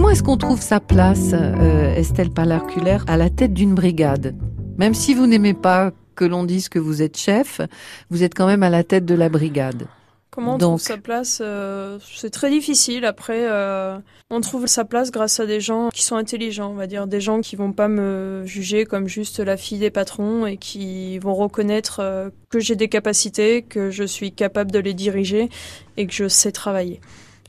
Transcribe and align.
Comment 0.00 0.12
est-ce 0.12 0.22
qu'on 0.22 0.38
trouve 0.38 0.62
sa 0.62 0.80
place, 0.80 1.34
euh, 1.34 1.94
Estelle 1.94 2.30
Palarculaire, 2.30 3.04
à 3.06 3.18
la 3.18 3.28
tête 3.28 3.52
d'une 3.52 3.74
brigade? 3.74 4.34
Même 4.78 4.94
si 4.94 5.12
vous 5.12 5.26
n'aimez 5.26 5.52
pas 5.52 5.90
que 6.14 6.24
l'on 6.24 6.44
dise 6.44 6.70
que 6.70 6.78
vous 6.78 7.02
êtes 7.02 7.18
chef, 7.18 7.60
vous 8.08 8.22
êtes 8.22 8.34
quand 8.34 8.46
même 8.46 8.62
à 8.62 8.70
la 8.70 8.82
tête 8.82 9.04
de 9.04 9.14
la 9.14 9.28
brigade. 9.28 9.88
Comment 10.30 10.54
on 10.54 10.58
trouve 10.58 10.80
sa 10.80 10.96
place 10.96 11.42
euh, 11.44 11.98
C'est 12.14 12.30
très 12.30 12.48
difficile. 12.48 13.04
Après, 13.04 13.44
euh, 13.46 13.98
on 14.30 14.40
trouve 14.40 14.66
sa 14.68 14.86
place 14.86 15.10
grâce 15.10 15.38
à 15.38 15.44
des 15.44 15.60
gens 15.60 15.90
qui 15.92 16.02
sont 16.02 16.16
intelligents, 16.16 16.70
on 16.70 16.76
va 16.76 16.86
dire, 16.86 17.06
des 17.06 17.20
gens 17.20 17.42
qui 17.42 17.54
vont 17.54 17.72
pas 17.72 17.88
me 17.88 18.42
juger 18.46 18.86
comme 18.86 19.06
juste 19.06 19.38
la 19.38 19.58
fille 19.58 19.80
des 19.80 19.90
patrons 19.90 20.46
et 20.46 20.56
qui 20.56 21.18
vont 21.18 21.34
reconnaître 21.34 22.00
euh, 22.00 22.30
que 22.48 22.58
j'ai 22.58 22.74
des 22.74 22.88
capacités, 22.88 23.60
que 23.60 23.90
je 23.90 24.04
suis 24.04 24.32
capable 24.32 24.70
de 24.70 24.78
les 24.78 24.94
diriger 24.94 25.50
et 25.98 26.06
que 26.06 26.14
je 26.14 26.26
sais 26.26 26.52
travailler. 26.52 27.02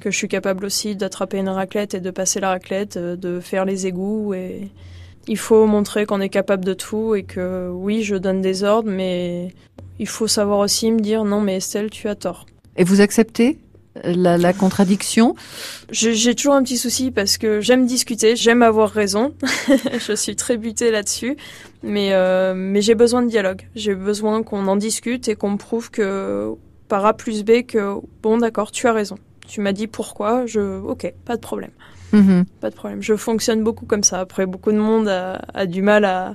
Que 0.00 0.10
je 0.10 0.16
suis 0.16 0.28
capable 0.28 0.64
aussi 0.64 0.96
d'attraper 0.96 1.38
une 1.38 1.48
raclette 1.48 1.94
et 1.94 2.00
de 2.00 2.10
passer 2.10 2.40
la 2.40 2.50
raclette, 2.50 2.98
de 2.98 3.40
faire 3.40 3.64
les 3.64 3.86
égouts 3.86 4.34
et 4.34 4.70
il 5.28 5.38
faut 5.38 5.66
montrer 5.66 6.06
qu'on 6.06 6.20
est 6.20 6.28
capable 6.28 6.64
de 6.64 6.74
tout 6.74 7.14
et 7.14 7.22
que 7.22 7.70
oui, 7.70 8.02
je 8.02 8.16
donne 8.16 8.42
des 8.42 8.62
ordres, 8.64 8.90
mais 8.90 9.54
il 9.98 10.08
faut 10.08 10.26
savoir 10.26 10.58
aussi 10.58 10.90
me 10.90 11.00
dire 11.00 11.24
non, 11.24 11.40
mais 11.40 11.56
Estelle, 11.56 11.90
tu 11.90 12.08
as 12.08 12.14
tort. 12.14 12.46
Et 12.76 12.84
vous 12.84 13.00
acceptez 13.00 13.58
la, 14.02 14.36
la 14.36 14.52
contradiction? 14.52 15.34
J'ai 15.90 16.34
toujours 16.34 16.54
un 16.54 16.62
petit 16.62 16.76
souci 16.76 17.10
parce 17.10 17.38
que 17.38 17.60
j'aime 17.60 17.86
discuter, 17.86 18.36
j'aime 18.36 18.62
avoir 18.62 18.90
raison. 18.90 19.34
je 19.98 20.14
suis 20.14 20.36
très 20.36 20.56
butée 20.56 20.90
là-dessus, 20.90 21.36
mais 21.82 22.12
euh, 22.12 22.54
mais 22.54 22.82
j'ai 22.82 22.94
besoin 22.94 23.22
de 23.22 23.28
dialogue. 23.28 23.62
J'ai 23.76 23.94
besoin 23.94 24.42
qu'on 24.42 24.66
en 24.66 24.76
discute 24.76 25.28
et 25.28 25.36
qu'on 25.36 25.50
me 25.50 25.58
prouve 25.58 25.90
que 25.90 26.52
par 26.88 27.06
A 27.06 27.14
plus 27.14 27.44
B 27.44 27.62
que 27.66 27.94
bon 28.22 28.38
d'accord, 28.38 28.72
tu 28.72 28.88
as 28.88 28.92
raison. 28.92 29.16
Tu 29.46 29.60
m'as 29.60 29.72
dit 29.72 29.86
pourquoi, 29.86 30.46
je 30.46 30.80
ok, 30.80 31.12
pas 31.24 31.36
de 31.36 31.40
problème. 31.40 31.70
Mhm. 32.12 32.44
Pas 32.60 32.70
de 32.70 32.74
problème. 32.74 33.02
Je 33.02 33.16
fonctionne 33.16 33.62
beaucoup 33.62 33.86
comme 33.86 34.04
ça. 34.04 34.20
Après, 34.20 34.46
beaucoup 34.46 34.72
de 34.72 34.78
monde 34.78 35.08
a, 35.08 35.42
a 35.52 35.66
du 35.66 35.82
mal 35.82 36.04
à, 36.04 36.34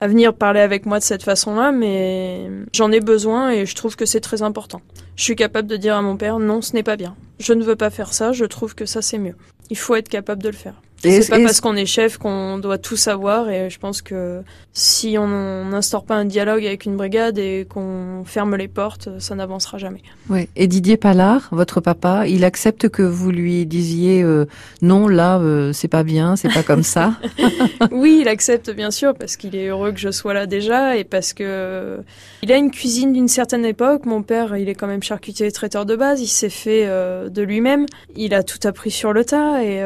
à 0.00 0.08
venir 0.08 0.34
parler 0.34 0.60
avec 0.60 0.86
moi 0.86 0.98
de 0.98 1.04
cette 1.04 1.22
façon-là, 1.22 1.72
mais 1.72 2.48
j'en 2.72 2.92
ai 2.92 3.00
besoin 3.00 3.50
et 3.50 3.66
je 3.66 3.74
trouve 3.74 3.96
que 3.96 4.06
c'est 4.06 4.20
très 4.20 4.42
important. 4.42 4.80
Je 5.16 5.24
suis 5.24 5.36
capable 5.36 5.68
de 5.68 5.76
dire 5.76 5.96
à 5.96 6.02
mon 6.02 6.16
père 6.16 6.38
non, 6.38 6.62
ce 6.62 6.72
n'est 6.74 6.82
pas 6.82 6.96
bien. 6.96 7.16
Je 7.40 7.52
ne 7.52 7.64
veux 7.64 7.76
pas 7.76 7.90
faire 7.90 8.12
ça, 8.12 8.32
je 8.32 8.44
trouve 8.44 8.74
que 8.74 8.86
ça 8.86 9.02
c'est 9.02 9.18
mieux. 9.18 9.34
Il 9.70 9.76
faut 9.76 9.96
être 9.96 10.08
capable 10.08 10.42
de 10.42 10.48
le 10.48 10.54
faire. 10.54 10.80
C'est 11.00 11.28
pas 11.28 11.40
parce 11.40 11.60
qu'on 11.60 11.76
est 11.76 11.86
chef 11.86 12.18
qu'on 12.18 12.58
doit 12.58 12.78
tout 12.78 12.96
savoir 12.96 13.48
et 13.50 13.70
je 13.70 13.78
pense 13.78 14.02
que 14.02 14.42
si 14.72 15.16
on 15.18 15.64
n'instaure 15.64 16.04
pas 16.04 16.16
un 16.16 16.24
dialogue 16.24 16.64
avec 16.66 16.86
une 16.86 16.96
brigade 16.96 17.38
et 17.38 17.66
qu'on 17.68 18.24
ferme 18.24 18.56
les 18.56 18.68
portes, 18.68 19.08
ça 19.18 19.34
n'avancera 19.34 19.78
jamais. 19.78 20.02
Oui. 20.28 20.48
Et 20.56 20.66
Didier 20.66 20.96
Pallard, 20.96 21.48
votre 21.52 21.80
papa, 21.80 22.26
il 22.26 22.44
accepte 22.44 22.88
que 22.88 23.02
vous 23.02 23.30
lui 23.30 23.64
disiez 23.66 24.22
euh, 24.22 24.46
non, 24.82 25.08
là, 25.08 25.38
euh, 25.38 25.72
c'est 25.72 25.88
pas 25.88 26.02
bien, 26.02 26.36
c'est 26.36 26.52
pas 26.52 26.62
comme 26.62 26.82
ça? 26.82 27.14
oui, 27.92 28.18
il 28.22 28.28
accepte 28.28 28.70
bien 28.70 28.90
sûr 28.90 29.14
parce 29.14 29.36
qu'il 29.36 29.54
est 29.54 29.68
heureux 29.68 29.92
que 29.92 30.00
je 30.00 30.10
sois 30.10 30.34
là 30.34 30.46
déjà 30.46 30.96
et 30.96 31.04
parce 31.04 31.32
que 31.32 31.98
il 32.42 32.52
a 32.52 32.56
une 32.56 32.70
cuisine 32.70 33.12
d'une 33.12 33.28
certaine 33.28 33.64
époque. 33.64 34.04
Mon 34.04 34.22
père, 34.22 34.56
il 34.56 34.68
est 34.68 34.74
quand 34.74 34.86
même 34.86 35.02
charcutier 35.02 35.46
et 35.46 35.52
traiteur 35.52 35.86
de 35.86 35.96
base. 35.96 36.20
Il 36.20 36.28
s'est 36.28 36.50
fait 36.50 36.86
euh, 36.86 37.28
de 37.28 37.42
lui-même. 37.42 37.86
Il 38.16 38.34
a 38.34 38.42
tout 38.42 38.58
appris 38.64 38.90
sur 38.90 39.12
le 39.12 39.24
tas 39.24 39.62
et 39.62 39.82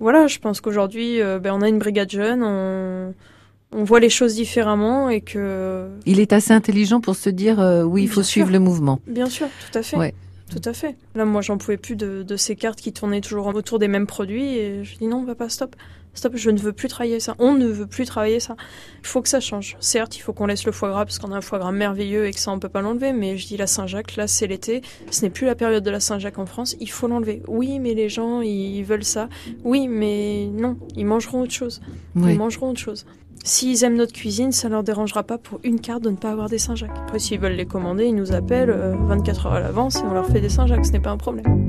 voilà, 0.00 0.26
je 0.26 0.38
pense 0.38 0.60
qu'aujourd'hui, 0.60 1.20
euh, 1.20 1.38
ben, 1.38 1.52
on 1.52 1.62
a 1.62 1.68
une 1.68 1.78
brigade 1.78 2.10
jeune, 2.10 2.42
on, 2.42 3.84
voit 3.84 4.00
les 4.00 4.08
choses 4.08 4.34
différemment 4.34 5.08
et 5.10 5.20
que. 5.20 5.88
Il 6.06 6.20
est 6.20 6.32
assez 6.32 6.52
intelligent 6.52 7.00
pour 7.00 7.16
se 7.16 7.30
dire 7.30 7.60
euh, 7.60 7.82
oui, 7.82 8.04
il 8.04 8.08
faut 8.08 8.22
suivre 8.22 8.50
le 8.50 8.58
mouvement. 8.58 9.00
Bien 9.06 9.26
sûr, 9.26 9.48
tout 9.70 9.78
à 9.78 9.82
fait. 9.82 10.14
Tout 10.50 10.62
à 10.64 10.72
fait. 10.72 10.96
Là, 11.14 11.24
moi, 11.24 11.42
j'en 11.42 11.58
pouvais 11.58 11.76
plus 11.76 11.96
de, 11.96 12.22
de, 12.22 12.36
ces 12.36 12.56
cartes 12.56 12.80
qui 12.80 12.92
tournaient 12.92 13.20
toujours 13.20 13.46
autour 13.46 13.78
des 13.78 13.88
mêmes 13.88 14.06
produits 14.06 14.56
et 14.56 14.84
je 14.84 14.96
dis 14.96 15.06
non, 15.06 15.24
pas 15.34 15.48
stop. 15.48 15.76
Stop, 16.14 16.32
je 16.34 16.50
ne 16.50 16.58
veux 16.58 16.72
plus 16.72 16.88
travailler 16.88 17.20
ça. 17.20 17.36
On 17.38 17.54
ne 17.54 17.66
veut 17.66 17.86
plus 17.86 18.04
travailler 18.04 18.40
ça. 18.40 18.56
Il 19.02 19.06
faut 19.06 19.22
que 19.22 19.28
ça 19.28 19.38
change. 19.38 19.76
Certes, 19.78 20.16
il 20.16 20.20
faut 20.20 20.32
qu'on 20.32 20.46
laisse 20.46 20.64
le 20.64 20.72
foie 20.72 20.88
gras 20.88 21.04
parce 21.04 21.18
qu'on 21.18 21.30
a 21.30 21.36
un 21.36 21.40
foie 21.40 21.58
gras 21.58 21.70
merveilleux 21.70 22.26
et 22.26 22.32
que 22.32 22.40
ça, 22.40 22.50
on 22.50 22.58
peut 22.58 22.68
pas 22.68 22.80
l'enlever. 22.80 23.12
Mais 23.12 23.36
je 23.36 23.46
dis 23.46 23.56
la 23.56 23.68
Saint-Jacques, 23.68 24.16
là, 24.16 24.26
c'est 24.26 24.46
l'été. 24.46 24.82
Ce 25.10 25.22
n'est 25.22 25.30
plus 25.30 25.46
la 25.46 25.54
période 25.54 25.84
de 25.84 25.90
la 25.90 26.00
Saint-Jacques 26.00 26.38
en 26.38 26.46
France. 26.46 26.76
Il 26.80 26.90
faut 26.90 27.06
l'enlever. 27.06 27.42
Oui, 27.46 27.78
mais 27.78 27.94
les 27.94 28.08
gens, 28.08 28.40
ils 28.40 28.82
veulent 28.82 29.04
ça. 29.04 29.28
Oui, 29.62 29.86
mais 29.86 30.46
non, 30.46 30.76
ils 30.96 31.06
mangeront 31.06 31.42
autre 31.42 31.52
chose. 31.52 31.80
Ils 32.16 32.36
mangeront 32.36 32.70
autre 32.70 32.80
chose. 32.80 33.06
S'ils 33.44 33.84
aiment 33.84 33.96
notre 33.96 34.12
cuisine, 34.12 34.52
ça 34.52 34.68
leur 34.68 34.82
dérangera 34.82 35.22
pas 35.22 35.38
pour 35.38 35.60
une 35.64 35.80
carte 35.80 36.02
de 36.02 36.10
ne 36.10 36.16
pas 36.16 36.30
avoir 36.30 36.48
des 36.48 36.58
Saint-Jacques. 36.58 36.96
Après, 37.04 37.18
s'ils 37.18 37.40
veulent 37.40 37.52
les 37.52 37.66
commander, 37.66 38.06
ils 38.06 38.14
nous 38.14 38.32
appellent 38.32 38.70
24 38.70 39.46
euh, 39.46 39.48
heures 39.48 39.54
à 39.54 39.60
l'avance 39.60 39.96
et 39.96 40.02
on 40.02 40.12
leur 40.12 40.26
fait 40.26 40.40
des 40.40 40.48
Saint-Jacques. 40.48 40.86
Ce 40.86 40.92
n'est 40.92 41.00
pas 41.00 41.10
un 41.10 41.16
problème. 41.16 41.67